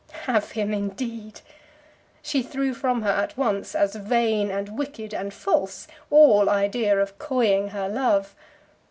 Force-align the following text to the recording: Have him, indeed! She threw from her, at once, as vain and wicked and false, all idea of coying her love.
Have 0.25 0.53
him, 0.53 0.73
indeed! 0.73 1.41
She 2.23 2.41
threw 2.41 2.73
from 2.73 3.03
her, 3.03 3.11
at 3.11 3.37
once, 3.37 3.75
as 3.75 3.93
vain 3.93 4.49
and 4.49 4.75
wicked 4.75 5.13
and 5.13 5.31
false, 5.31 5.87
all 6.09 6.49
idea 6.49 6.97
of 6.99 7.19
coying 7.19 7.67
her 7.67 7.87
love. 7.87 8.35